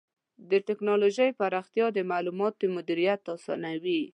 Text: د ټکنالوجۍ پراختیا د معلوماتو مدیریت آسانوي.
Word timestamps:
د 0.49 0.51
ټکنالوجۍ 0.67 1.29
پراختیا 1.39 1.85
د 1.93 1.99
معلوماتو 2.11 2.63
مدیریت 2.75 3.21
آسانوي. 3.35 4.01